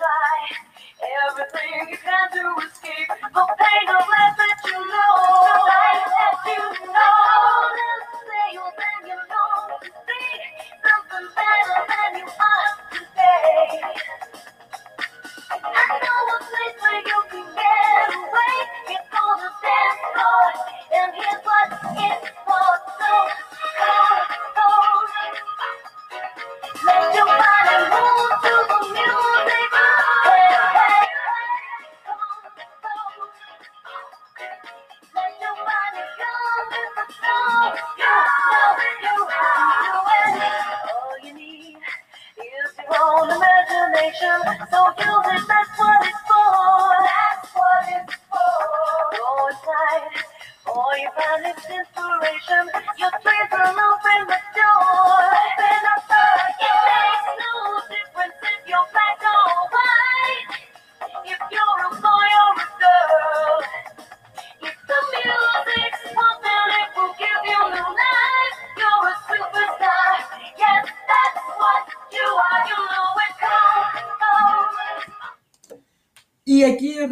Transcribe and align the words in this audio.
try. 0.00 0.40
Everything 1.28 1.90
you 1.92 1.98
can 1.98 2.26
to 2.32 2.44
escape 2.66 3.10
the 3.20 3.44
pain 3.60 3.86
of 3.92 4.04
life 4.08 4.36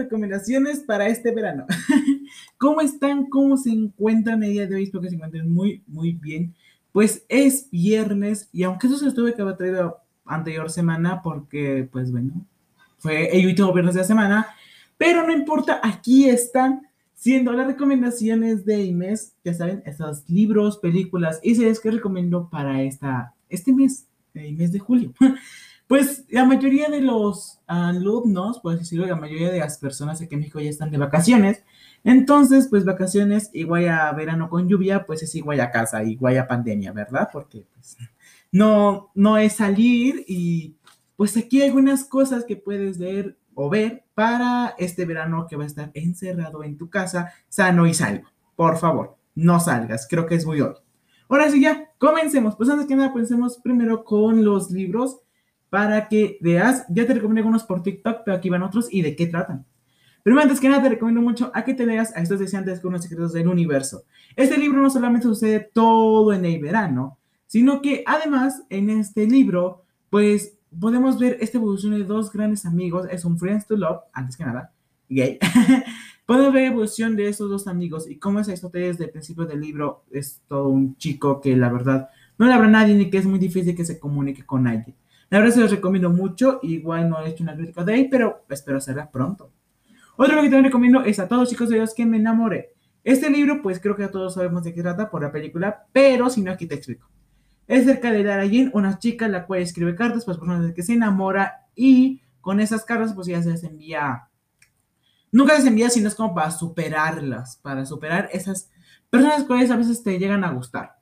recomendaciones 0.08 0.80
para 0.80 1.06
este 1.08 1.32
verano. 1.32 1.66
¿Cómo 2.58 2.80
están? 2.80 3.26
¿Cómo 3.26 3.58
se 3.58 3.70
encuentran 3.70 4.42
el 4.42 4.52
día 4.52 4.66
de 4.66 4.74
hoy? 4.74 4.84
Espero 4.84 5.02
que 5.02 5.10
se 5.10 5.16
encuentren 5.16 5.52
muy, 5.52 5.82
muy 5.86 6.12
bien. 6.12 6.54
Pues 6.92 7.24
es 7.28 7.69
viernes 7.70 8.48
y 8.52 8.62
aunque 8.62 8.86
eso 8.86 8.96
se 8.96 9.04
los 9.04 9.14
tuve 9.14 9.34
que 9.34 9.42
haber 9.42 9.56
traído 9.56 9.98
anterior 10.24 10.70
semana 10.70 11.20
porque, 11.22 11.86
pues 11.92 12.10
bueno, 12.10 12.32
fue 12.98 13.38
el 13.38 13.46
último 13.46 13.72
viernes 13.72 13.94
de 13.94 14.00
la 14.00 14.06
semana, 14.06 14.46
pero 14.96 15.26
no 15.26 15.32
importa, 15.32 15.80
aquí 15.82 16.28
están 16.28 16.82
siendo 17.14 17.52
las 17.52 17.66
recomendaciones 17.66 18.64
de 18.64 18.82
Inés, 18.82 19.34
ya 19.44 19.52
saben, 19.52 19.82
esos 19.84 20.28
libros, 20.28 20.78
películas 20.78 21.38
y 21.42 21.54
series 21.54 21.80
que 21.80 21.90
recomiendo 21.90 22.48
para 22.48 22.82
esta, 22.82 23.34
este 23.48 23.72
mes, 23.72 24.06
el 24.34 24.56
mes 24.56 24.72
de 24.72 24.78
julio. 24.78 25.12
Pues 25.88 26.26
la 26.28 26.44
mayoría 26.44 26.91
de 26.91 27.00
los 27.00 27.60
alumnos, 27.66 28.60
por 28.60 28.78
decirlo, 28.78 29.06
la 29.06 29.16
mayoría 29.16 29.50
de 29.50 29.60
las 29.60 29.78
personas 29.78 30.21
aquí 30.21 30.34
en 30.34 30.41
México 30.41 30.60
ya 30.60 30.69
están 30.69 30.91
de 30.91 30.99
vacaciones. 30.99 31.65
Entonces, 32.04 32.69
pues 32.69 32.84
vacaciones 32.84 33.49
igual 33.54 33.88
a 33.88 34.12
verano 34.12 34.50
con 34.50 34.69
lluvia, 34.69 35.06
pues 35.06 35.22
es 35.22 35.34
igual 35.34 35.60
a 35.60 35.71
casa, 35.71 36.04
igual 36.04 36.37
a 36.37 36.47
pandemia, 36.47 36.93
¿verdad? 36.93 37.31
Porque 37.32 37.66
pues, 37.75 37.97
no, 38.53 39.10
no 39.15 39.38
es 39.38 39.54
salir 39.54 40.25
y 40.28 40.76
pues 41.16 41.34
aquí 41.38 41.62
hay 41.62 41.69
algunas 41.69 42.05
cosas 42.05 42.44
que 42.44 42.56
puedes 42.56 42.99
leer 42.99 43.38
o 43.55 43.70
ver 43.70 44.05
para 44.15 44.75
este 44.78 45.06
verano 45.06 45.47
que 45.49 45.56
va 45.56 45.65
a 45.65 45.69
estar 45.69 45.91
encerrado 45.94 46.62
en 46.65 46.76
tu 46.76 46.91
casa, 46.91 47.32
sano 47.49 47.87
y 47.87 47.94
salvo. 47.94 48.28
Por 48.56 48.76
favor, 48.76 49.16
no 49.34 49.59
salgas, 49.59 50.06
creo 50.09 50.26
que 50.26 50.34
es 50.34 50.44
muy 50.44 50.60
obvio. 50.60 50.82
Ahora 51.31 51.50
sí, 51.50 51.60
ya, 51.62 51.91
comencemos. 51.99 52.56
Pues 52.56 52.69
antes 52.69 52.87
que 52.87 52.94
nada, 52.94 53.10
comencemos 53.10 53.59
primero 53.59 54.05
con 54.05 54.44
los 54.44 54.70
libros 54.70 55.20
para 55.71 56.09
que 56.09 56.39
veas. 56.41 56.84
Ya 56.89 57.06
te 57.06 57.15
recomendé 57.15 57.41
algunos 57.41 57.65
por 57.65 57.83
TikTok, 57.83 58.23
pero 58.25 58.37
aquí 58.37 58.49
van 58.49 58.62
otros 58.62 58.89
y 58.91 59.03
de 59.03 59.17
qué 59.17 59.27
tratan. 59.27 59.67
Primero, 60.23 60.43
antes 60.43 60.61
que 60.61 60.69
nada, 60.69 60.83
te 60.83 60.91
recomiendo 60.91 61.23
mucho 61.23 61.51
a 61.55 61.65
que 61.65 61.75
te 61.75 61.87
leas 61.87 62.15
a 62.17 62.21
estos 62.21 62.41
deseantes 62.41 62.81
con 62.81 62.93
los 62.93 63.03
secretos 63.03 63.33
del 63.33 63.49
universo. 63.49 64.03
Este 64.37 64.59
libro 64.59 64.83
no 64.83 64.91
solamente 64.91 65.27
sucede 65.27 65.71
todo 65.73 66.33
en 66.33 66.45
el 66.45 66.61
verano, 66.61 67.19
sino 67.47 67.81
que 67.81 68.03
además 68.06 68.62
en 68.69 68.91
este 68.91 69.27
libro, 69.27 69.84
pues 70.11 70.59
podemos 70.79 71.19
ver 71.19 71.39
esta 71.41 71.59
evolución 71.59 71.93
de 71.93 72.05
dos 72.05 72.31
grandes 72.33 72.67
amigos. 72.67 73.06
Es 73.11 73.25
un 73.25 73.39
Friends 73.39 73.67
to 73.67 73.77
Love, 73.77 74.00
antes 74.12 74.37
que 74.37 74.45
nada, 74.45 74.73
gay. 75.09 75.39
podemos 76.27 76.53
ver 76.53 76.65
la 76.65 76.69
evolución 76.69 77.17
de 77.17 77.27
estos 77.27 77.49
dos 77.49 77.67
amigos 77.67 78.06
y 78.06 78.17
cómo 78.17 78.39
esa 78.39 78.53
historia 78.53 78.89
desde 78.89 79.05
el 79.05 79.11
principio 79.11 79.47
del 79.47 79.62
libro 79.62 80.05
es 80.11 80.43
todo 80.47 80.69
un 80.69 80.95
chico 80.99 81.41
que 81.41 81.56
la 81.56 81.71
verdad 81.71 82.11
no 82.37 82.47
le 82.47 82.53
habrá 82.53 82.69
nadie 82.69 82.95
ni 82.95 83.09
que 83.09 83.17
es 83.17 83.25
muy 83.25 83.39
difícil 83.39 83.75
que 83.75 83.87
se 83.87 83.99
comunique 83.99 84.45
con 84.45 84.67
alguien. 84.67 84.94
La 85.30 85.38
verdad 85.38 85.54
se 85.54 85.60
los 85.60 85.70
recomiendo 85.70 86.10
mucho. 86.10 86.60
Igual 86.62 87.08
no 87.08 87.20
he 87.20 87.30
hecho 87.30 87.42
una 87.42 87.54
crítica 87.54 87.84
de 87.84 87.94
ahí, 87.94 88.08
pero 88.08 88.44
espero 88.48 88.78
hacerla 88.78 89.10
pronto. 89.10 89.52
Otro 90.16 90.36
que 90.36 90.42
también 90.42 90.64
recomiendo 90.64 91.02
es 91.02 91.19
a 91.19 91.28
todos 91.28 91.48
chicos 91.48 91.69
de 91.69 91.76
Dios 91.76 91.94
que 91.94 92.06
me 92.06 92.16
enamoré. 92.16 92.75
Este 93.04 93.30
libro, 93.30 93.62
pues 93.62 93.80
creo 93.80 93.96
que 93.96 94.08
todos 94.08 94.34
sabemos 94.34 94.64
de 94.64 94.75
qué 94.75 94.82
trata 94.82 95.08
por 95.08 95.22
la 95.22 95.30
película, 95.30 95.86
pero 95.92 96.28
si 96.28 96.42
no, 96.42 96.50
aquí 96.50 96.66
te 96.66 96.75
explico. 96.75 97.08
Es 97.66 97.82
acerca 97.82 98.10
de 98.10 98.25
Lara 98.25 98.46
Jean, 98.46 98.70
una 98.75 98.98
chica 98.98 99.28
la 99.28 99.46
cual 99.46 99.60
escribe 99.60 99.94
cartas 99.94 100.25
pues 100.25 100.38
personas 100.38 100.72
que 100.75 100.82
se 100.82 100.94
enamora 100.94 101.66
y 101.75 102.22
con 102.40 102.60
esas 102.60 102.84
cartas 102.84 103.14
pues 103.14 103.26
ya 103.26 103.42
se 103.42 103.50
les 103.50 103.62
envía. 103.62 104.28
Nunca 105.30 105.52
se 105.52 105.58
les 105.58 105.69
envía, 105.69 105.90
sino 105.90 106.08
es 106.08 106.14
como 106.14 106.34
para 106.34 106.50
superarlas, 106.50 107.58
para 107.62 107.84
superar 107.84 108.28
esas 108.32 108.70
personas 109.10 109.44
cuales 109.44 109.70
a 109.70 109.76
veces 109.76 110.02
te 110.02 110.19
llegan 110.19 110.44
a 110.44 110.50
gustar. 110.50 110.96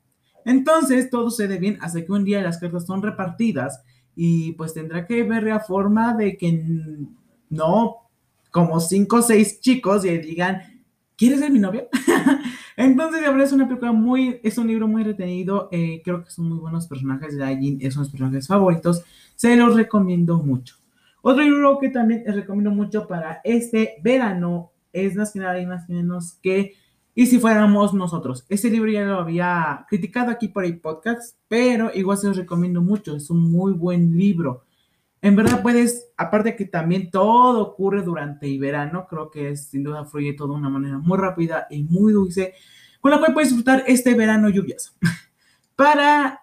Entonces 0.45 1.09
todo 1.09 1.31
sucede 1.31 1.59
bien 1.59 1.79
hasta 1.81 2.05
que 2.05 2.13
un 2.13 2.25
día 2.25 2.43
las 2.43 2.59
cartas 2.59 2.85
son 2.85 3.03
repartidas 3.03 3.83
y 4.17 4.53
pues 4.53 4.73
tendrá 4.73 5.07
que 5.07 5.23
ver 5.23 5.45
la 5.45 5.61
forma 5.61 6.15
de 6.15 6.37
que 6.39 6.65
no 7.51 7.97
como 8.51 8.81
cinco 8.81 9.17
o 9.17 9.23
seis 9.23 9.61
chicos 9.61 10.07
y 10.07 10.17
digan, 10.17 10.63
¿quieres 11.17 11.41
ser 11.41 11.53
mi 11.53 11.59
novia? 11.59 11.87
Entonces, 12.77 13.23
la 13.23 13.31
verdad 13.31 13.47
es 13.47 13.53
una 13.53 13.69
película 13.69 13.93
muy, 13.93 14.41
es 14.43 14.57
un 14.57 14.67
libro 14.67 14.89
muy 14.89 15.03
retenido, 15.03 15.69
eh, 15.71 16.01
creo 16.03 16.25
que 16.25 16.31
son 16.31 16.49
muy 16.49 16.59
buenos 16.59 16.87
personajes, 16.87 17.37
Jin 17.61 17.79
es 17.81 17.97
uno 17.97 18.05
de 18.05 18.11
mis 18.11 18.11
personajes 18.11 18.47
favoritos, 18.47 19.03
se 19.35 19.57
los 19.57 19.75
recomiendo 19.75 20.39
mucho. 20.39 20.77
Otro 21.21 21.43
libro 21.43 21.79
que 21.79 21.91
también 21.91 22.23
les 22.25 22.35
recomiendo 22.35 22.71
mucho 22.71 23.07
para 23.07 23.41
este 23.45 23.97
verano 24.03 24.73
es 24.93 25.15
más 25.17 25.33
que 25.33 25.41
nada 25.41 25.61
y 25.61 25.67
más 25.67 25.87
que 25.87 25.93
menos 25.93 26.39
que 26.43 26.75
Y 27.19 27.25
si 27.25 27.39
fuéramos 27.39 27.95
nosotros. 27.95 28.45
Este 28.51 28.69
libro 28.69 28.91
ya 28.91 29.03
lo 29.07 29.21
había 29.21 29.87
criticado 29.89 30.31
aquí 30.31 30.49
por 30.49 30.67
el 30.67 30.79
podcast, 30.79 31.39
pero 31.49 31.91
igual 31.95 32.19
se 32.19 32.27
los 32.27 32.37
recomiendo 32.37 32.83
mucho, 32.83 33.17
es 33.17 33.31
un 33.31 33.51
muy 33.51 33.73
buen 33.73 34.19
libro. 34.19 34.65
En 35.23 35.35
verdad 35.35 35.63
puedes, 35.63 36.11
aparte 36.19 36.57
que 36.57 36.67
también 36.67 37.11
todo 37.11 37.63
ocurre 37.63 38.03
durante 38.03 38.45
el 38.47 38.59
verano, 38.59 39.07
creo 39.09 39.31
que 39.31 39.53
es, 39.53 39.69
sin 39.69 39.83
duda 39.83 40.05
fluye 40.05 40.35
todo 40.35 40.49
de 40.49 40.59
una 40.59 40.69
manera 40.69 40.99
muy 40.99 41.17
rápida 41.17 41.67
y 41.71 41.85
muy 41.85 42.13
dulce, 42.13 42.53
con 43.01 43.11
la 43.11 43.19
cual 43.19 43.33
puedes 43.33 43.49
disfrutar 43.49 43.83
este 43.87 44.13
verano 44.13 44.51
lluvioso. 44.51 44.93
Para 45.75 46.43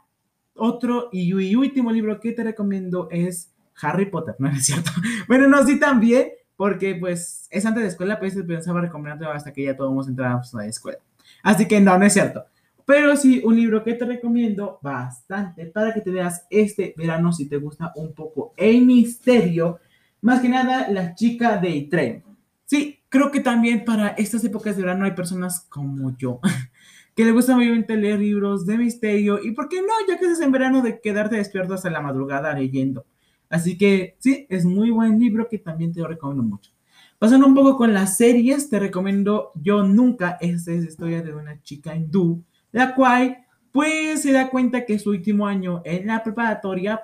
otro 0.56 1.10
y 1.12 1.54
último 1.54 1.92
libro 1.92 2.20
que 2.20 2.32
te 2.32 2.44
recomiendo 2.44 3.10
es 3.12 3.54
Harry 3.80 4.08
Potter, 4.08 4.38
¿no 4.40 4.50
es 4.50 4.66
cierto? 4.66 4.90
Bueno, 5.28 5.48
no, 5.48 5.64
sí 5.68 5.80
también, 5.80 6.30
porque 6.56 6.96
pues 6.96 7.48
es 7.50 7.66
antes 7.66 7.84
de 7.84 7.90
escuela, 7.90 8.20
se 8.30 8.44
pensaba 8.44 8.82
recomendarte 8.82 9.26
hasta 9.26 9.52
que 9.52 9.64
ya 9.64 9.76
todos 9.76 10.08
entramos 10.08 10.54
a 10.54 10.58
la 10.60 10.68
escuela. 10.68 11.00
Así 11.42 11.68
que 11.68 11.80
no, 11.82 11.98
no 11.98 12.06
es 12.06 12.14
cierto. 12.14 12.46
Pero 12.86 13.16
sí, 13.16 13.42
un 13.46 13.56
libro 13.56 13.84
que 13.84 13.94
te 13.94 14.06
recomiendo 14.06 14.80
bastante 14.82 15.66
para 15.68 15.94
que 15.94 16.02
te 16.02 16.12
veas 16.12 16.46
este 16.50 16.94
verano 16.98 17.32
si 17.32 17.48
te 17.48 17.58
gusta 17.58 17.94
un 17.96 18.14
poco 18.14 18.54
el 18.58 18.86
misterio. 18.86 19.80
Más 20.22 20.42
que 20.42 20.50
nada, 20.50 20.90
La 20.90 21.16
chica 21.16 21.58
del 21.58 21.90
tren. 21.90 22.24
Sí, 22.66 23.00
creo 23.10 23.32
que 23.32 23.40
también 23.40 23.86
para 23.86 24.10
estas 24.10 24.44
épocas 24.44 24.76
de 24.76 24.84
verano 24.84 25.06
hay 25.06 25.12
personas 25.12 25.66
como 25.70 26.16
yo 26.18 26.40
que 27.16 27.26
le 27.26 27.32
gusta 27.32 27.56
obviamente 27.56 27.96
leer 27.96 28.20
libros 28.20 28.66
de 28.66 28.78
misterio 28.78 29.40
y, 29.44 29.52
¿por 29.52 29.70
qué 29.70 29.82
no? 29.82 29.94
Ya 30.08 30.18
que 30.18 30.26
es 30.26 30.40
en 30.42 30.52
verano 30.52 30.82
de 30.82 31.00
quedarte 31.00 31.36
despierto 31.36 31.74
hasta 31.74 31.90
la 31.90 32.02
madrugada 32.02 32.54
leyendo. 32.54 33.06
Así 33.54 33.78
que 33.78 34.16
sí, 34.18 34.48
es 34.50 34.66
muy 34.66 34.90
buen 34.90 35.20
libro 35.20 35.48
que 35.48 35.60
también 35.60 35.94
te 35.94 36.00
lo 36.00 36.08
recomiendo 36.08 36.42
mucho. 36.42 36.72
Pasando 37.20 37.46
un 37.46 37.54
poco 37.54 37.78
con 37.78 37.94
las 37.94 38.18
series, 38.18 38.68
te 38.68 38.80
recomiendo 38.80 39.52
Yo 39.54 39.84
Nunca. 39.84 40.40
Esta 40.42 40.72
es 40.72 40.82
la 40.82 40.90
historia 40.90 41.22
de 41.22 41.36
una 41.36 41.62
chica 41.62 41.96
hindú, 41.96 42.44
la 42.72 42.96
cual 42.96 43.46
pues 43.72 44.24
se 44.24 44.32
da 44.32 44.50
cuenta 44.50 44.88
que 44.88 44.96
es 44.96 45.04
su 45.04 45.12
último 45.12 45.46
año 45.46 45.84
en 45.86 46.08
la 46.08 46.24
preparatoria 46.24 47.00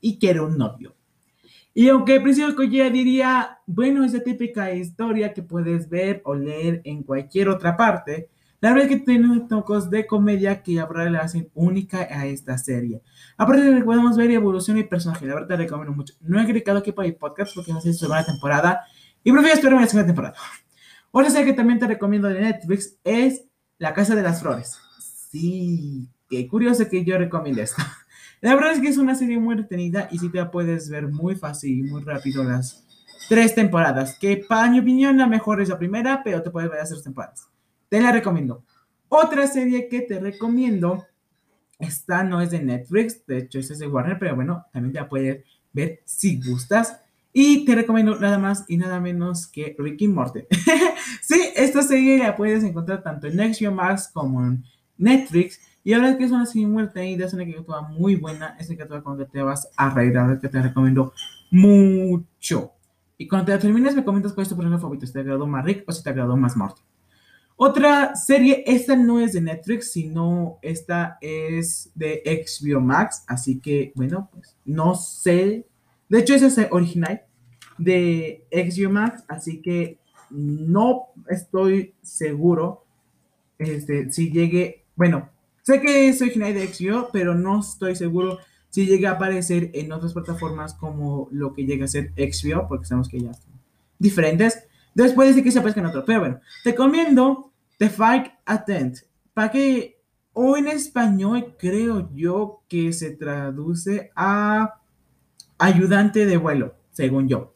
y 0.00 0.20
quiere 0.20 0.38
un 0.38 0.56
novio. 0.56 0.94
Y 1.74 1.88
aunque 1.88 2.12
al 2.12 2.22
principio 2.22 2.62
yo 2.62 2.90
diría, 2.90 3.58
bueno, 3.66 4.04
esa 4.04 4.22
típica 4.22 4.72
historia 4.72 5.34
que 5.34 5.42
puedes 5.42 5.88
ver 5.88 6.22
o 6.24 6.36
leer 6.36 6.80
en 6.84 7.02
cualquier 7.02 7.48
otra 7.48 7.76
parte, 7.76 8.28
la 8.60 8.70
verdad 8.70 8.90
es 8.90 8.98
que 8.98 9.04
tiene 9.04 9.40
tocos 9.48 9.88
de 9.88 10.06
comedia 10.06 10.62
que 10.62 10.80
ahora 10.80 11.08
le 11.08 11.18
hacen 11.18 11.48
única 11.54 12.08
a 12.10 12.26
esta 12.26 12.58
serie. 12.58 13.02
Aparte 13.36 13.82
podemos 13.84 14.16
ver 14.16 14.30
evolución 14.32 14.78
y 14.78 14.84
personaje, 14.84 15.26
la 15.26 15.34
verdad 15.34 15.48
te 15.48 15.56
recomiendo 15.56 15.92
mucho. 15.92 16.14
No 16.20 16.40
he 16.40 16.44
criticado 16.44 16.78
aquí 16.78 16.90
para 16.90 17.06
el 17.06 17.14
podcast 17.14 17.54
porque 17.54 17.72
no 17.72 17.80
sé 17.80 17.92
si 17.92 18.00
segunda 18.00 18.24
temporada 18.24 18.82
y 19.22 19.30
prefiero 19.30 19.54
esperar 19.54 19.80
la 19.80 19.86
segunda 19.86 20.06
temporada. 20.06 20.34
Otra 21.12 21.30
serie 21.30 21.46
que 21.46 21.52
también 21.52 21.78
te 21.78 21.86
recomiendo 21.86 22.28
de 22.28 22.40
Netflix 22.40 22.98
es 23.04 23.44
La 23.78 23.94
Casa 23.94 24.16
de 24.16 24.22
las 24.22 24.42
Flores. 24.42 24.78
Sí, 25.30 26.08
qué 26.28 26.48
curioso 26.48 26.88
que 26.88 27.04
yo 27.04 27.16
recomiende 27.16 27.62
esta. 27.62 27.86
La 28.40 28.54
verdad 28.54 28.72
es 28.72 28.80
que 28.80 28.88
es 28.88 28.98
una 28.98 29.14
serie 29.14 29.38
muy 29.38 29.56
retenida 29.56 30.08
y 30.12 30.18
sí 30.18 30.30
te 30.30 30.38
la 30.38 30.50
puedes 30.50 30.88
ver 30.90 31.08
muy 31.08 31.34
fácil 31.34 31.78
y 31.78 31.82
muy 31.82 32.02
rápido 32.02 32.44
las 32.44 32.86
tres 33.28 33.52
temporadas. 33.54 34.16
Que 34.20 34.44
para 34.48 34.70
mi 34.70 34.78
opinión 34.78 35.18
la 35.18 35.26
mejor 35.26 35.60
es 35.60 35.68
la 35.68 35.78
primera, 35.78 36.22
pero 36.22 36.40
te 36.40 36.50
puedes 36.50 36.70
ver 36.70 36.78
las 36.78 36.88
tres 36.88 37.02
temporadas. 37.02 37.48
Te 37.88 38.00
la 38.00 38.12
recomiendo. 38.12 38.64
Otra 39.08 39.46
serie 39.46 39.88
que 39.88 40.02
te 40.02 40.20
recomiendo, 40.20 41.06
esta 41.78 42.22
no 42.22 42.40
es 42.40 42.50
de 42.50 42.62
Netflix, 42.62 43.24
de 43.26 43.38
hecho 43.38 43.58
es 43.58 43.78
de 43.78 43.86
Warner, 43.86 44.18
pero 44.18 44.36
bueno, 44.36 44.66
también 44.72 44.92
te 44.92 45.00
la 45.00 45.08
puedes 45.08 45.44
ver 45.72 46.00
si 46.04 46.40
gustas. 46.40 47.00
Y 47.32 47.64
te 47.64 47.74
recomiendo 47.74 48.18
nada 48.18 48.38
más 48.38 48.64
y 48.68 48.76
nada 48.76 49.00
menos 49.00 49.46
que 49.46 49.76
Ricky 49.78 50.08
Morty. 50.08 50.40
sí, 51.22 51.40
esta 51.54 51.82
serie 51.82 52.18
la 52.18 52.36
puedes 52.36 52.64
encontrar 52.64 53.02
tanto 53.02 53.26
en 53.26 53.36
Next 53.36 53.62
Max 53.62 54.10
como 54.12 54.44
en 54.44 54.64
Netflix. 54.96 55.60
Y 55.84 55.94
la 55.94 56.10
es 56.10 56.16
que 56.16 56.24
es 56.24 56.32
una 56.32 56.44
serie 56.44 56.66
muy 56.66 56.82
es 56.82 57.32
una 57.32 57.80
muy 57.82 58.16
buena, 58.16 58.56
es 58.58 58.68
una 58.68 58.84
la 58.84 59.16
que 59.16 59.24
te 59.24 59.42
vas 59.42 59.70
a 59.76 59.90
reír, 59.90 60.14
la 60.14 60.26
verdad 60.26 60.40
que 60.40 60.48
te 60.48 60.60
recomiendo 60.60 61.12
mucho. 61.50 62.72
Y 63.16 63.26
cuando 63.26 63.46
te 63.46 63.58
termines 63.58 63.96
me 63.96 64.04
comentas 64.04 64.32
cuál 64.32 64.42
es 64.42 64.48
tu 64.50 64.56
personaje 64.56 64.82
favorito, 64.82 65.06
si 65.06 65.12
te 65.12 65.20
agradó 65.20 65.46
más 65.46 65.64
Rick 65.64 65.84
o 65.86 65.92
si 65.92 66.02
te 66.02 66.10
agradó 66.10 66.36
más 66.36 66.56
Morty. 66.56 66.82
Otra 67.60 68.14
serie, 68.14 68.62
esta 68.66 68.94
no 68.94 69.18
es 69.18 69.32
de 69.32 69.40
Netflix, 69.40 69.90
sino 69.90 70.60
esta 70.62 71.18
es 71.20 71.90
de 71.96 72.22
HBO 72.24 72.80
Max, 72.80 73.24
así 73.26 73.58
que, 73.58 73.92
bueno, 73.96 74.30
pues 74.32 74.56
no 74.64 74.94
sé. 74.94 75.66
De 76.08 76.20
hecho, 76.20 76.34
esa 76.36 76.46
es 76.46 76.68
original 76.70 77.22
de 77.76 78.46
HBO 78.52 78.90
Max, 78.90 79.24
así 79.26 79.60
que 79.60 79.98
no 80.30 81.08
estoy 81.28 81.94
seguro 82.00 82.84
este, 83.58 84.12
si 84.12 84.30
llegue, 84.30 84.84
bueno, 84.94 85.28
sé 85.62 85.80
que 85.80 86.08
es 86.08 86.22
original 86.22 86.54
de 86.54 86.68
HBO, 86.68 87.08
pero 87.12 87.34
no 87.34 87.58
estoy 87.58 87.96
seguro 87.96 88.38
si 88.70 88.86
llegue 88.86 89.08
a 89.08 89.12
aparecer 89.12 89.70
en 89.74 89.90
otras 89.90 90.12
plataformas 90.12 90.74
como 90.74 91.28
lo 91.32 91.54
que 91.54 91.64
llega 91.64 91.86
a 91.86 91.88
ser 91.88 92.12
HBO, 92.16 92.68
porque 92.68 92.86
sabemos 92.86 93.08
que 93.08 93.20
ya 93.20 93.32
están 93.32 93.52
diferentes. 93.98 94.62
Después 94.98 95.36
de 95.36 95.44
que 95.44 95.52
se 95.52 95.60
aparezca 95.60 95.80
en 95.80 95.86
otro, 95.86 96.04
pero 96.04 96.18
bueno, 96.18 96.40
te 96.64 96.72
recomiendo 96.72 97.52
The 97.78 97.88
Fight 97.88 98.32
Attent. 98.44 98.98
Para 99.32 99.48
que, 99.48 100.02
o 100.32 100.56
en 100.56 100.66
español 100.66 101.54
creo 101.56 102.10
yo 102.16 102.64
que 102.68 102.92
se 102.92 103.12
traduce 103.12 104.10
a 104.16 104.80
ayudante 105.56 106.26
de 106.26 106.36
vuelo, 106.36 106.74
según 106.90 107.28
yo. 107.28 107.54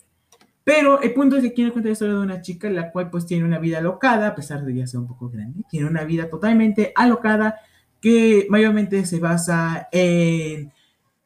Pero 0.63 1.03
el 1.03 1.13
punto 1.15 1.37
es 1.37 1.53
que 1.53 1.65
nos 1.65 1.73
cuenta 1.73 1.89
la 1.89 1.95
historia 1.95 2.15
de 2.15 2.21
una 2.21 2.43
chica 2.43 2.71
la 2.71 2.93
cual 2.93 3.11
pues 3.11 3.27
tiene 3.27 3.45
una 3.45 3.59
vida 3.59 3.79
alocada, 3.79 4.29
a 4.29 4.35
pesar 4.37 4.65
de 4.65 4.77
ya 4.77 4.87
ser 4.87 5.01
un 5.01 5.09
poco 5.09 5.29
grande, 5.29 5.65
tiene 5.69 5.89
una 5.89 6.05
vida 6.05 6.31
totalmente 6.31 6.93
alocada 6.95 7.57
que 8.01 8.47
mayormente 8.51 9.05
se 9.05 9.19
basa 9.19 9.89
en 9.91 10.73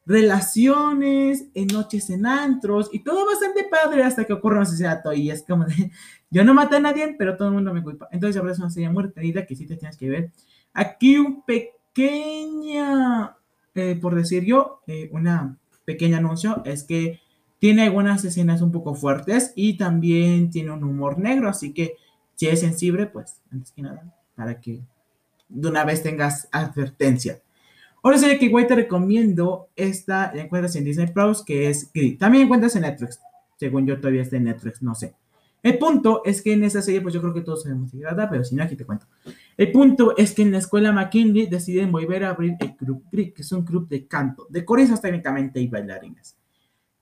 relaciones, 0.07 1.47
en 1.53 1.67
noches 1.67 2.09
en 2.09 2.25
antros 2.25 2.89
y 2.93 2.99
todo 2.99 3.25
bastante 3.25 3.65
padre 3.69 4.03
hasta 4.03 4.23
que 4.23 4.31
ocurre 4.31 4.55
un 4.55 4.61
asesinato 4.61 5.11
y 5.11 5.29
es 5.29 5.43
como 5.43 5.65
de, 5.65 5.91
yo 6.31 6.45
no 6.45 6.53
maté 6.53 6.77
a 6.77 6.79
nadie, 6.79 7.13
pero 7.17 7.35
todo 7.35 7.49
el 7.49 7.55
mundo 7.55 7.73
me 7.73 7.83
culpa. 7.83 8.07
Entonces, 8.11 8.41
verdad 8.41 8.53
es 8.53 8.59
una 8.59 8.69
serie 8.69 8.89
muy 8.89 9.03
retenida 9.03 9.45
que 9.45 9.55
sí 9.55 9.67
te 9.67 9.75
tienes 9.75 9.97
que 9.97 10.09
ver. 10.09 10.31
Aquí 10.73 11.17
un 11.17 11.43
pequeña, 11.43 13.35
eh, 13.75 13.99
por 14.01 14.15
decir 14.15 14.45
yo, 14.45 14.81
eh, 14.87 15.09
una 15.11 15.57
pequeña 15.83 16.19
anuncio 16.19 16.61
es 16.63 16.83
que 16.83 17.19
tiene 17.59 17.83
algunas 17.83 18.23
escenas 18.23 18.61
un 18.61 18.71
poco 18.71 18.95
fuertes 18.95 19.51
y 19.55 19.77
también 19.77 20.49
tiene 20.51 20.71
un 20.71 20.85
humor 20.85 21.19
negro, 21.19 21.49
así 21.49 21.73
que 21.73 21.95
si 22.35 22.47
es 22.47 22.61
sensible, 22.61 23.07
pues 23.07 23.41
antes 23.51 23.71
que 23.71 23.81
nada, 23.81 24.15
para 24.35 24.61
que 24.61 24.83
de 25.49 25.67
una 25.67 25.83
vez 25.83 26.01
tengas 26.01 26.47
advertencia. 26.51 27.41
Otra 28.01 28.17
serie 28.17 28.39
que 28.39 28.45
igual 28.45 28.67
te 28.67 28.75
recomiendo, 28.75 29.69
esta 29.75 30.33
la 30.33 30.43
encuentras 30.43 30.75
en 30.75 30.83
Disney 30.83 31.07
Plus, 31.07 31.43
que 31.43 31.69
es 31.69 31.91
Grid. 31.93 32.17
También 32.17 32.45
encuentras 32.45 32.75
en 32.75 32.83
Netflix, 32.83 33.19
según 33.57 33.85
yo 33.85 33.99
todavía 33.99 34.21
está 34.21 34.37
en 34.37 34.45
Netflix, 34.45 34.81
no 34.81 34.95
sé. 34.95 35.15
El 35.63 35.77
punto 35.79 36.21
es 36.23 36.41
que 36.41 36.53
en 36.53 36.63
esa 36.63 36.81
serie, 36.81 37.01
pues 37.01 37.13
yo 37.13 37.21
creo 37.21 37.33
que 37.33 37.41
todos 37.41 37.63
sabemos 37.63 37.91
de 37.91 37.99
trata, 37.99 38.29
pero 38.29 38.43
si 38.43 38.55
no, 38.55 38.63
aquí 38.63 38.75
te 38.75 38.85
cuento. 38.85 39.07
El 39.57 39.71
punto 39.71 40.15
es 40.15 40.33
que 40.33 40.43
en 40.43 40.51
la 40.51 40.59
escuela 40.59 40.91
McKinley 40.91 41.47
deciden 41.47 41.91
volver 41.91 42.23
a 42.23 42.29
abrir 42.29 42.55
el 42.59 42.75
Club 42.75 43.03
Greek, 43.11 43.33
que 43.33 43.41
es 43.41 43.51
un 43.51 43.65
club 43.65 43.87
de 43.89 44.07
canto, 44.07 44.45
de 44.49 44.63
coristas 44.63 45.01
técnicamente 45.01 45.59
y 45.59 45.67
bailarines. 45.67 46.37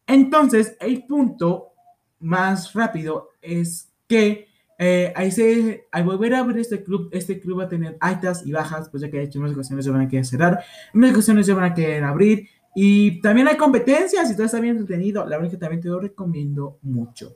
Entonces, 0.07 0.77
el 0.79 1.05
punto 1.05 1.73
más 2.19 2.73
rápido 2.73 3.31
es 3.41 3.91
que 4.07 4.47
eh, 4.77 5.13
ahí 5.15 5.31
se, 5.31 5.87
al 5.91 6.03
volver 6.03 6.33
a 6.35 6.39
abrir 6.39 6.59
este 6.59 6.83
club, 6.83 7.09
este 7.11 7.39
club 7.39 7.59
va 7.59 7.63
a 7.63 7.69
tener 7.69 7.97
altas 7.99 8.45
y 8.45 8.51
bajas, 8.51 8.89
pues 8.89 9.01
ya 9.01 9.09
que 9.09 9.17
de 9.17 9.23
hecho 9.23 9.39
en 9.39 9.45
unas 9.45 9.55
ocasiones 9.55 9.85
se 9.85 9.91
van 9.91 10.01
a 10.01 10.07
querer 10.07 10.25
cerrar, 10.25 10.63
en 10.93 10.99
unas 10.99 11.11
ocasiones 11.11 11.45
se 11.45 11.53
van 11.53 11.63
a 11.63 11.73
querer 11.73 12.03
abrir, 12.03 12.47
y 12.75 13.21
también 13.21 13.47
hay 13.47 13.55
competencias, 13.55 14.29
y 14.29 14.33
todo 14.33 14.45
está 14.45 14.59
bien 14.59 14.77
entretenido, 14.77 15.25
la 15.25 15.37
verdad 15.37 15.51
que 15.51 15.57
también 15.57 15.81
te 15.81 15.87
lo 15.87 15.99
recomiendo 15.99 16.77
mucho. 16.81 17.33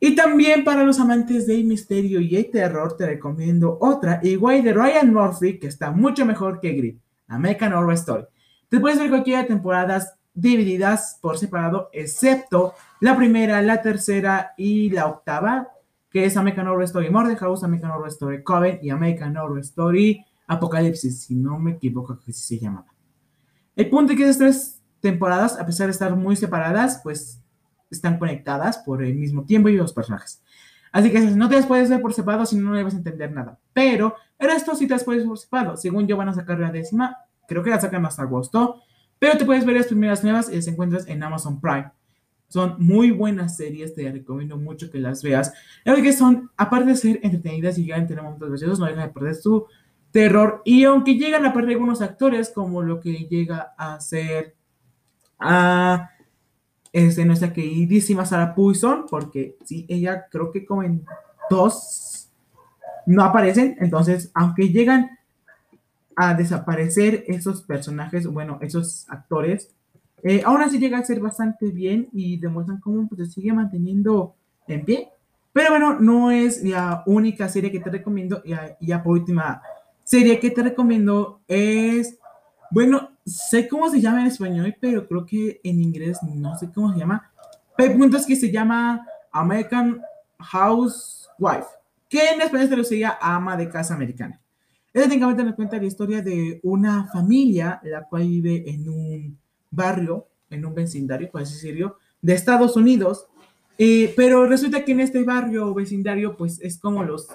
Y 0.00 0.14
también 0.14 0.64
para 0.64 0.84
los 0.84 1.00
amantes 1.00 1.46
del 1.46 1.64
misterio 1.64 2.20
y 2.20 2.36
el 2.36 2.50
terror, 2.50 2.96
te 2.96 3.06
recomiendo 3.06 3.78
otra, 3.80 4.20
igual 4.22 4.62
de 4.62 4.72
Ryan 4.72 5.12
Murphy, 5.12 5.58
que 5.58 5.66
está 5.68 5.90
mucho 5.90 6.24
mejor 6.24 6.60
que 6.60 6.72
Grit, 6.72 7.00
American 7.28 7.72
Horror 7.72 7.94
Story. 7.94 8.24
Te 8.68 8.80
puedes 8.80 8.98
ver 8.98 9.10
cualquiera 9.10 9.42
de 9.42 9.48
temporadas 9.48 10.14
divididas 10.34 11.18
por 11.20 11.36
separado, 11.36 11.90
excepto 11.92 12.74
la 13.00 13.16
primera, 13.16 13.60
la 13.62 13.82
tercera 13.82 14.52
y 14.56 14.90
la 14.90 15.06
octava, 15.06 15.68
que 16.10 16.24
es 16.24 16.36
American 16.36 16.66
Horror 16.68 16.84
Story 16.84 17.08
House, 17.38 17.64
American 17.64 17.90
Horror 17.90 18.08
Story 18.08 18.42
Coven 18.42 18.78
y 18.82 18.90
American 18.90 19.36
Horror 19.36 19.60
Story 19.60 20.24
Apocalipsis, 20.46 21.24
si 21.24 21.34
no 21.34 21.58
me 21.58 21.72
equivoco, 21.72 22.18
que 22.18 22.30
así 22.30 22.56
se 22.56 22.58
llamaba. 22.58 22.86
El 23.76 23.90
punto 23.90 24.12
es 24.12 24.18
que 24.18 24.24
esas 24.24 24.38
tres 24.38 24.82
temporadas, 25.00 25.58
a 25.60 25.66
pesar 25.66 25.86
de 25.86 25.92
estar 25.92 26.16
muy 26.16 26.36
separadas, 26.36 27.00
pues 27.02 27.40
están 27.90 28.18
conectadas 28.18 28.78
por 28.78 29.02
el 29.02 29.14
mismo 29.14 29.44
tiempo 29.44 29.68
y 29.68 29.76
los 29.76 29.92
personajes. 29.92 30.42
Así 30.90 31.10
que 31.10 31.20
no 31.20 31.48
te 31.48 31.56
las 31.56 31.66
puedes 31.66 31.90
ver 31.90 32.00
por 32.00 32.14
separado 32.14 32.46
si 32.46 32.56
no, 32.56 32.70
no 32.70 32.76
debes 32.76 32.94
entender 32.94 33.30
nada. 33.30 33.58
Pero 33.72 34.16
el 34.38 34.50
resto 34.50 34.74
sí 34.74 34.86
te 34.86 34.94
las 34.94 35.04
puedes 35.04 35.22
ver 35.22 35.28
por 35.28 35.38
separado. 35.38 35.76
Según 35.76 36.06
yo 36.06 36.16
van 36.16 36.30
a 36.30 36.34
sacar 36.34 36.58
la 36.58 36.72
décima, 36.72 37.16
creo 37.46 37.62
que 37.62 37.70
la 37.70 37.80
sacan 37.80 38.04
hasta 38.06 38.22
agosto. 38.22 38.82
Pero 39.18 39.36
te 39.36 39.44
puedes 39.44 39.66
ver 39.66 39.76
las 39.76 39.86
primeras 39.86 40.22
nuevas 40.22 40.50
y 40.50 40.56
las 40.56 40.66
encuentras 40.66 41.06
en 41.06 41.22
Amazon 41.22 41.60
Prime. 41.60 41.90
Son 42.48 42.76
muy 42.78 43.10
buenas 43.10 43.56
series, 43.56 43.94
te 43.94 44.10
recomiendo 44.10 44.56
mucho 44.56 44.90
que 44.90 44.98
las 44.98 45.22
veas. 45.22 45.52
Que 45.84 46.12
son, 46.12 46.50
aparte 46.56 46.90
de 46.90 46.96
ser 46.96 47.20
entretenidas 47.22 47.78
y 47.78 47.84
llegan 47.84 48.04
a 48.04 48.06
tener 48.06 48.22
momentos 48.22 48.48
graciosos, 48.48 48.78
no 48.78 48.86
dejan 48.86 49.08
de 49.08 49.14
perder 49.14 49.34
su 49.34 49.66
terror. 50.10 50.62
Y 50.64 50.84
aunque 50.84 51.16
llegan 51.16 51.44
a 51.44 51.52
perder 51.52 51.72
algunos 51.72 52.00
actores, 52.00 52.50
como 52.50 52.82
lo 52.82 53.00
que 53.00 53.26
llega 53.28 53.74
a 53.76 54.00
ser 54.00 54.54
a 55.38 56.10
es 56.92 57.16
de 57.16 57.24
nuestra 57.24 57.52
queridísima 57.52 58.24
Sarah 58.24 58.54
Poison, 58.54 59.06
porque 59.08 59.56
sí, 59.64 59.84
ella 59.88 60.26
creo 60.30 60.50
que 60.50 60.64
como 60.64 60.82
en 60.82 61.04
dos 61.50 62.30
no 63.06 63.22
aparecen, 63.22 63.76
entonces, 63.80 64.30
aunque 64.34 64.68
llegan 64.68 65.18
a 66.16 66.34
desaparecer 66.34 67.24
esos 67.26 67.62
personajes, 67.62 68.26
bueno, 68.26 68.58
esos 68.60 69.08
actores, 69.08 69.74
eh, 70.22 70.42
aún 70.44 70.60
así 70.62 70.78
llega 70.78 70.98
a 70.98 71.04
ser 71.04 71.20
bastante 71.20 71.70
bien 71.70 72.08
y 72.12 72.38
demuestran 72.38 72.80
cómo 72.80 73.06
pues, 73.08 73.28
se 73.28 73.34
sigue 73.34 73.52
manteniendo 73.52 74.34
en 74.66 74.84
pie. 74.84 75.08
Pero 75.52 75.70
bueno, 75.70 75.98
no 75.98 76.30
es 76.30 76.62
la 76.62 77.02
única 77.06 77.48
serie 77.48 77.72
que 77.72 77.80
te 77.80 77.90
recomiendo. 77.90 78.42
Y 78.44 78.86
ya 78.86 79.02
por 79.02 79.14
última 79.14 79.62
serie 80.04 80.38
que 80.38 80.50
te 80.50 80.62
recomiendo 80.62 81.40
es, 81.48 82.18
bueno, 82.70 83.10
sé 83.24 83.68
cómo 83.68 83.90
se 83.90 84.00
llama 84.00 84.20
en 84.20 84.28
español, 84.28 84.76
pero 84.80 85.06
creo 85.06 85.26
que 85.26 85.60
en 85.62 85.80
inglés 85.80 86.18
no 86.22 86.56
sé 86.56 86.70
cómo 86.72 86.92
se 86.92 86.98
llama. 86.98 87.30
Pero 87.76 87.92
el 87.92 87.98
punto 87.98 88.16
es 88.16 88.26
que 88.26 88.36
se 88.36 88.50
llama 88.50 89.06
American 89.32 90.00
Housewife, 90.38 91.66
que 92.08 92.30
en 92.30 92.40
español 92.40 92.68
se 92.68 92.76
lo 92.76 92.84
sería 92.84 93.18
ama 93.20 93.56
de 93.56 93.68
casa 93.68 93.94
americana. 93.94 94.40
Esta 94.92 95.08
técnicamente 95.08 95.44
nos 95.44 95.54
cuenta 95.54 95.76
la 95.76 95.84
historia 95.84 96.22
de 96.22 96.60
una 96.62 97.06
familia, 97.12 97.80
la 97.84 98.04
cual 98.04 98.26
vive 98.26 98.64
en 98.68 98.88
un 98.88 99.38
barrio, 99.70 100.28
en 100.50 100.64
un 100.64 100.74
vecindario, 100.74 101.30
por 101.30 101.42
así 101.42 101.54
decirlo, 101.54 101.98
de 102.22 102.34
Estados 102.34 102.76
Unidos. 102.76 103.26
Eh, 103.78 104.12
pero 104.16 104.46
resulta 104.46 104.84
que 104.84 104.92
en 104.92 105.00
este 105.00 105.22
barrio 105.22 105.66
o 105.66 105.74
vecindario, 105.74 106.36
pues 106.36 106.60
es 106.60 106.78
como 106.78 107.04
los 107.04 107.28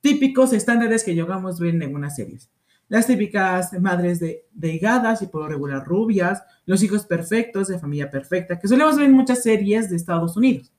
típicos 0.00 0.52
estándares 0.52 1.04
que 1.04 1.14
llegamos 1.14 1.60
a 1.60 1.64
ver 1.64 1.74
en 1.74 1.82
algunas 1.82 2.16
series. 2.16 2.50
Las 2.88 3.06
típicas 3.06 3.72
madres 3.80 4.20
de, 4.20 4.44
de 4.52 4.74
y 4.74 5.26
por 5.26 5.48
regular 5.48 5.84
rubias, 5.84 6.42
los 6.66 6.82
hijos 6.82 7.04
perfectos 7.04 7.68
de 7.68 7.78
familia 7.78 8.10
perfecta, 8.10 8.58
que 8.58 8.68
solemos 8.68 8.96
ver 8.96 9.06
en 9.06 9.12
muchas 9.12 9.42
series 9.42 9.90
de 9.90 9.96
Estados 9.96 10.36
Unidos. 10.36 10.72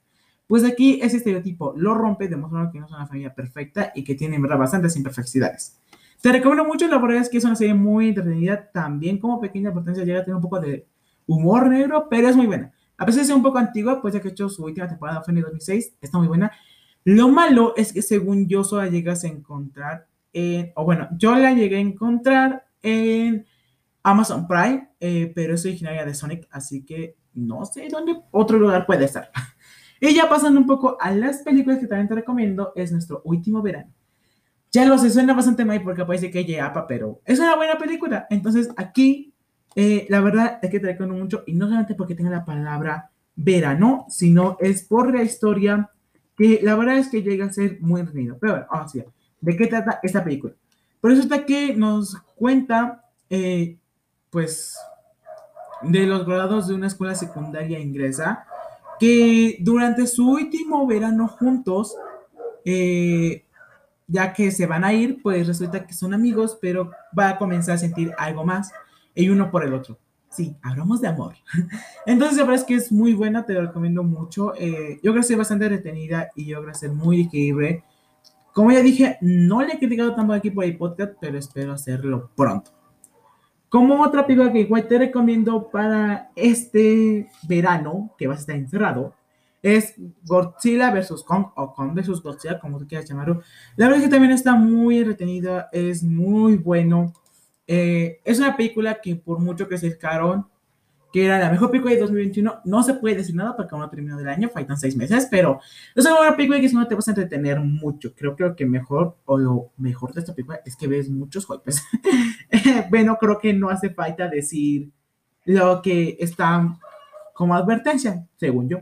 Pues 0.48 0.64
aquí 0.64 1.00
ese 1.02 1.18
estereotipo 1.18 1.74
lo 1.76 1.94
rompe, 1.94 2.30
demostrando 2.30 2.72
que 2.72 2.80
no 2.80 2.86
es 2.86 2.92
una 2.94 3.06
familia 3.06 3.36
perfecta 3.36 3.92
y 3.94 4.06
que 4.06 4.16
tiene 4.16 4.40
¿verdad? 4.40 4.58
bastantes 4.58 4.96
imperfecciones. 4.96 5.78
Te 6.22 6.32
recomiendo 6.32 6.64
mucho, 6.64 6.88
la 6.88 6.98
verdad 6.98 7.22
es 7.22 7.30
que 7.30 7.38
es 7.38 7.44
una 7.44 7.56
serie 7.56 7.74
muy 7.74 8.10
entretenida, 8.10 8.72
también 8.72 9.20
como 9.20 9.42
pequeña 9.42 9.74
potencia 9.74 10.06
llega 10.06 10.22
a 10.22 10.24
tener 10.24 10.38
un 10.38 10.42
poco 10.42 10.60
de 10.62 10.88
humor 11.28 11.70
negro, 11.70 12.08
pero 12.10 12.28
es 12.28 12.36
muy 12.36 12.48
buena. 12.48 12.74
A 12.98 13.06
de 13.06 13.12
ser 13.12 13.36
un 13.36 13.44
poco 13.44 13.60
antigua, 13.60 14.02
pues 14.02 14.16
ya 14.16 14.22
que 14.22 14.30
he 14.30 14.32
hecho 14.32 14.50
su 14.50 14.64
última 14.64 14.88
temporada 14.88 15.22
fue 15.22 15.32
en 15.34 15.38
el 15.38 15.44
2006, 15.44 15.98
está 16.02 16.18
muy 16.18 16.28
buena. 16.28 16.52
Lo 17.04 17.30
malo 17.30 17.74
es 17.78 17.94
que 17.94 18.02
según 18.02 18.48
yo 18.48 18.64
solo 18.64 18.84
la 18.84 18.90
llegas 18.90 19.24
a 19.24 19.28
encontrar 19.28 20.08
en, 20.34 20.72
o 20.76 20.84
bueno, 20.84 21.08
yo 21.18 21.36
la 21.36 21.54
llegué 21.54 21.78
a 21.78 21.80
encontrar 21.80 22.66
en 22.82 23.46
Amazon 24.04 24.48
Prime, 24.48 24.90
eh, 25.00 25.32
pero 25.36 25.56
es 25.56 25.66
originaria 25.66 26.06
de 26.06 26.14
Sonic, 26.14 26.48
así 26.50 26.84
que 26.84 27.16
no 27.34 27.66
sé 27.66 27.88
dónde 27.90 28.20
otro 28.32 28.58
lugar 28.58 28.86
puede 28.86 29.06
estar. 29.06 29.32
y 30.02 30.14
ya 30.14 30.28
pasando 30.28 30.60
un 30.60 30.66
poco 30.66 30.98
a 31.00 31.12
las 31.12 31.44
películas 31.44 31.80
que 31.80 31.88
también 31.88 32.08
te 32.08 32.16
recomiendo, 32.16 32.74
es 32.76 32.92
nuestro 32.92 33.22
último 33.26 33.62
verano. 33.62 33.94
Ya 34.72 34.86
lo 34.86 34.98
sé, 34.98 35.10
suena 35.10 35.34
bastante 35.34 35.66
mal 35.66 35.82
porque 35.84 36.04
parece 36.04 36.30
que 36.30 36.42
es 36.42 36.48
pero 36.88 37.22
es 37.26 37.40
una 37.40 37.56
buena 37.56 37.78
película. 37.78 38.28
Entonces 38.30 38.70
aquí, 38.76 39.34
eh, 39.80 40.08
la 40.10 40.22
verdad 40.22 40.58
es 40.64 40.72
que 40.72 40.80
te 40.80 40.88
recomiendo 40.88 41.24
mucho, 41.24 41.44
y 41.46 41.54
no 41.54 41.68
solamente 41.68 41.94
porque 41.94 42.16
tenga 42.16 42.32
la 42.32 42.44
palabra 42.44 43.12
verano, 43.36 44.08
sino 44.10 44.58
es 44.60 44.82
por 44.82 45.14
la 45.14 45.22
historia 45.22 45.92
que 46.36 46.62
la 46.64 46.74
verdad 46.74 46.98
es 46.98 47.10
que 47.10 47.22
llega 47.22 47.46
a 47.46 47.54
ser 47.54 47.78
muy 47.80 48.00
entretenido. 48.00 48.40
Pero 48.40 48.54
bueno, 48.54 48.68
vamos 48.72 48.96
a 48.96 48.98
ver, 48.98 49.08
¿de 49.40 49.56
qué 49.56 49.68
trata 49.68 50.00
esta 50.02 50.24
película? 50.24 50.56
Por 51.00 51.12
eso 51.12 51.22
está 51.22 51.46
que 51.46 51.76
nos 51.76 52.18
cuenta, 52.36 53.04
eh, 53.30 53.78
pues, 54.32 54.76
de 55.84 56.08
los 56.08 56.26
graduados 56.26 56.68
de 56.68 56.74
una 56.74 56.88
escuela 56.88 57.14
secundaria 57.14 57.80
inglesa, 57.80 58.48
que 59.00 59.58
durante 59.60 60.08
su 60.08 60.28
último 60.28 60.88
verano 60.88 61.28
juntos, 61.28 61.96
eh, 62.66 63.46
ya 64.08 64.34
que 64.34 64.50
se 64.50 64.66
van 64.66 64.84
a 64.84 64.92
ir, 64.92 65.22
pues 65.22 65.46
resulta 65.46 65.86
que 65.86 65.94
son 65.94 66.16
amigos, 66.16 66.58
pero 66.60 66.90
va 67.18 67.30
a 67.30 67.38
comenzar 67.38 67.76
a 67.76 67.78
sentir 67.78 68.12
algo 68.18 68.44
más, 68.44 68.72
y 69.18 69.30
uno 69.30 69.50
por 69.50 69.64
el 69.66 69.74
otro. 69.74 70.00
Sí, 70.30 70.56
hablamos 70.62 71.02
de 71.02 71.08
amor. 71.08 71.36
Entonces, 72.06 72.38
la 72.38 72.44
verdad 72.44 72.62
es 72.62 72.64
que 72.66 72.76
es 72.76 72.92
muy 72.92 73.14
buena, 73.14 73.46
te 73.46 73.54
lo 73.54 73.62
recomiendo 73.62 74.04
mucho. 74.04 74.54
Eh, 74.56 75.00
yo 75.02 75.12
creo 75.12 75.24
que 75.24 75.34
es 75.34 75.38
bastante 75.38 75.68
retenida 75.68 76.30
y 76.36 76.46
yo 76.46 76.62
creo 76.62 76.74
que 76.74 76.86
es 76.86 76.94
muy 76.94 77.22
increíble. 77.22 77.84
Como 78.54 78.72
ya 78.72 78.82
dije, 78.82 79.18
no 79.22 79.62
le 79.62 79.74
he 79.74 79.80
criticado 79.80 80.16
tanto 80.16 80.34
aquí 80.34 80.52
por 80.52 80.64
el 80.64 80.78
podcast, 80.78 81.14
pero 81.20 81.38
espero 81.38 81.74
hacerlo 81.74 82.30
pronto. 82.36 82.72
Como 83.70 84.02
otra 84.02 84.26
película 84.26 84.52
que 84.52 84.62
igual 84.62 84.88
te 84.88 84.98
recomiendo 84.98 85.70
para 85.70 86.32
este 86.36 87.30
verano, 87.48 88.14
que 88.18 88.28
vas 88.28 88.38
a 88.38 88.42
estar 88.42 88.56
encerrado, 88.56 89.14
es 89.62 89.96
Godzilla 90.24 90.92
vs. 90.92 91.24
Kong 91.24 91.48
o 91.56 91.74
Kong 91.74 91.94
vs. 91.94 92.22
Godzilla, 92.22 92.60
como 92.60 92.78
tú 92.78 92.88
quieras 92.88 93.10
llamarlo. 93.10 93.42
La 93.76 93.88
verdad 93.88 94.02
es 94.02 94.06
que 94.06 94.12
también 94.12 94.32
está 94.32 94.56
muy 94.56 95.04
retenida, 95.04 95.70
es 95.72 96.04
muy 96.04 96.58
bueno. 96.58 97.14
Eh, 97.68 98.22
es 98.24 98.40
una 98.40 98.56
película 98.56 99.00
que 99.02 99.16
por 99.16 99.40
mucho 99.40 99.68
que 99.68 99.78
se 99.78 99.88
acercaron, 99.88 100.48
que 101.12 101.26
era 101.26 101.40
la 101.40 101.52
mejor 101.52 101.70
película 101.70 101.94
de 101.94 102.00
2021, 102.02 102.62
no 102.66 102.84
se 102.84 102.94
puede 102.96 103.16
decir 103.16 103.36
nada 103.36 103.56
porque 103.56 103.74
aún 103.74 103.82
no 103.82 103.90
terminó 103.90 104.18
del 104.18 104.30
año, 104.30 104.50
faltan 104.50 104.78
seis 104.78 104.96
meses, 104.96 105.28
pero 105.30 105.60
es 105.96 106.06
una 106.06 106.36
película 106.36 106.60
que 106.60 106.70
si 106.70 106.76
no 106.76 106.88
te 106.88 106.96
vas 106.96 107.08
a 107.08 107.12
entretener 107.12 107.60
mucho. 107.60 108.14
Creo, 108.16 108.36
creo 108.36 108.56
que 108.56 108.66
mejor, 108.66 109.18
o 109.26 109.38
lo 109.38 109.72
mejor 109.78 110.14
de 110.14 110.22
esta 110.22 110.34
película 110.34 110.62
es 110.66 110.76
que 110.76 110.88
ves 110.88 111.10
muchos 111.10 111.48
golpes. 111.48 111.84
bueno, 112.90 113.18
creo 113.20 113.40
que 113.40 113.54
no 113.54 113.70
hace 113.70 113.90
falta 113.90 114.28
decir 114.28 114.90
lo 115.46 115.82
que 115.82 116.18
está 116.20 116.78
como 117.34 117.54
advertencia, 117.54 118.28
según 118.36 118.70
yo. 118.70 118.80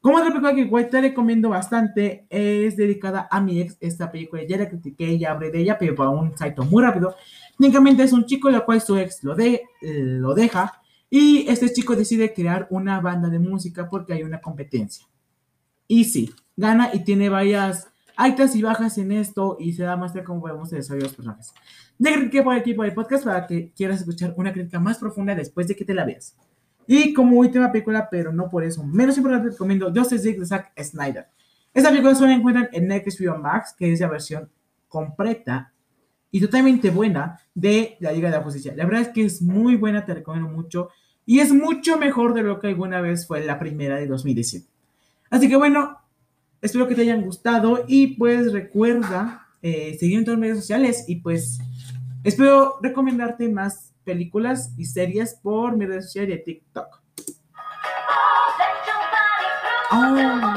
Como 0.00 0.18
otra 0.18 0.28
película 0.28 0.54
que 0.54 0.60
igual 0.60 0.88
te 0.88 1.00
recomiendo 1.00 1.48
bastante 1.48 2.26
es 2.30 2.76
dedicada 2.76 3.26
a 3.30 3.40
mi 3.40 3.60
ex. 3.60 3.76
Esta 3.80 4.10
película 4.10 4.42
ya 4.44 4.56
la 4.56 4.68
critiqué, 4.68 5.18
ya 5.18 5.32
hablé 5.32 5.50
de 5.50 5.60
ella, 5.60 5.78
pero 5.78 5.94
para 5.94 6.10
un 6.10 6.36
salto 6.36 6.64
muy 6.64 6.82
rápido. 6.82 7.16
Técnicamente 7.58 8.02
es 8.04 8.12
un 8.12 8.24
chico 8.24 8.48
el 8.48 8.62
cual 8.64 8.80
su 8.80 8.96
ex 8.96 9.24
lo, 9.24 9.34
de, 9.34 9.62
lo 9.80 10.34
deja 10.34 10.80
y 11.10 11.46
este 11.48 11.72
chico 11.72 11.96
decide 11.96 12.32
crear 12.34 12.66
una 12.70 13.00
banda 13.00 13.28
de 13.28 13.38
música 13.38 13.88
porque 13.88 14.12
hay 14.12 14.22
una 14.22 14.40
competencia. 14.40 15.06
Y 15.88 16.04
sí, 16.04 16.32
gana 16.56 16.90
y 16.92 17.04
tiene 17.04 17.28
varias 17.28 17.88
altas 18.16 18.56
y 18.56 18.62
bajas 18.62 18.98
en 18.98 19.12
esto 19.12 19.56
y 19.60 19.74
se 19.74 19.84
da 19.84 19.96
más 19.96 20.14
de 20.14 20.24
cómo 20.24 20.40
podemos 20.40 20.70
desarrollar 20.70 21.04
los 21.04 21.16
personajes. 21.16 21.52
De 21.98 22.12
critiqué 22.12 22.42
por 22.42 22.54
aquí 22.54 22.74
por 22.74 22.86
el 22.86 22.94
podcast 22.94 23.24
para 23.24 23.46
que 23.46 23.72
quieras 23.72 24.00
escuchar 24.00 24.34
una 24.36 24.52
crítica 24.52 24.80
más 24.80 24.98
profunda 24.98 25.34
después 25.34 25.68
de 25.68 25.76
que 25.76 25.84
te 25.84 25.94
la 25.94 26.04
veas. 26.04 26.36
Y 26.86 27.12
como 27.12 27.38
última 27.38 27.72
película, 27.72 28.08
pero 28.10 28.32
no 28.32 28.48
por 28.48 28.64
eso, 28.64 28.84
menos 28.84 29.16
importante, 29.16 29.50
recomiendo 29.50 29.92
Justice 29.94 30.24
League 30.24 30.38
de 30.38 30.46
Zack 30.46 30.72
Snyder. 30.82 31.26
Esta 31.74 31.90
película 31.90 32.14
solo 32.14 32.30
encuentran 32.30 32.68
en 32.72 32.88
Netflix 32.88 33.20
Max, 33.38 33.74
que 33.76 33.92
es 33.92 34.00
la 34.00 34.08
versión 34.08 34.48
completa 34.88 35.72
y 36.30 36.40
totalmente 36.40 36.90
buena 36.90 37.38
de 37.54 37.96
la 38.00 38.12
Liga 38.12 38.30
de 38.30 38.36
la 38.36 38.42
Justicia. 38.42 38.72
La 38.76 38.84
verdad 38.84 39.02
es 39.02 39.08
que 39.08 39.24
es 39.24 39.42
muy 39.42 39.76
buena, 39.76 40.04
te 40.04 40.14
recomiendo 40.14 40.48
mucho. 40.48 40.90
Y 41.24 41.40
es 41.40 41.52
mucho 41.52 41.98
mejor 41.98 42.34
de 42.34 42.42
lo 42.42 42.60
que 42.60 42.68
alguna 42.68 43.00
vez 43.00 43.26
fue 43.26 43.44
la 43.44 43.58
primera 43.58 43.96
de 43.96 44.06
2017. 44.06 44.66
Así 45.28 45.48
que 45.48 45.56
bueno, 45.56 45.98
espero 46.62 46.86
que 46.86 46.94
te 46.94 47.02
hayan 47.02 47.22
gustado 47.22 47.84
y 47.88 48.16
pues 48.16 48.52
recuerda 48.52 49.48
eh, 49.60 49.96
seguirme 49.98 50.20
en 50.20 50.24
todas 50.24 50.38
las 50.38 50.48
redes 50.48 50.60
sociales 50.60 51.04
y 51.08 51.16
pues 51.16 51.58
espero 52.22 52.78
recomendarte 52.80 53.48
más 53.48 53.85
películas 54.06 54.72
y 54.78 54.84
series 54.84 55.34
por 55.34 55.76
mi 55.76 55.84
red 55.84 56.00
social 56.00 56.28
de 56.28 56.38
TikTok. 56.38 57.02
Oh, 59.90 60.54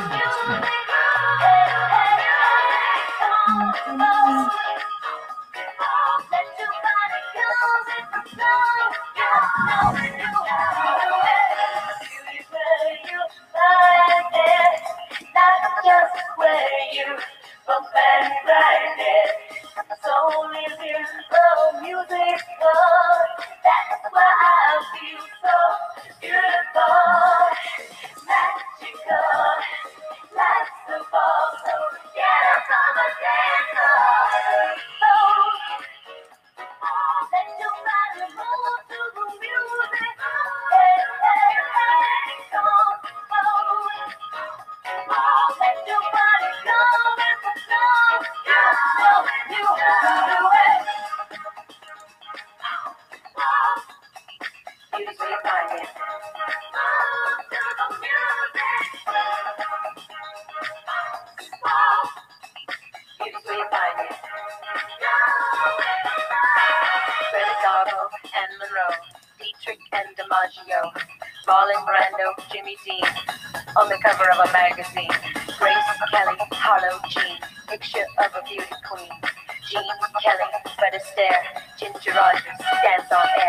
Rogers, 82.20 82.44
dance 82.84 83.12
on 83.14 83.28
air. 83.40 83.49